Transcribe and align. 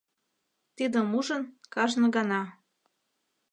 Тидым 0.75 1.07
ужын, 1.17 1.43
кажне 1.73 2.07
гана 2.15 2.41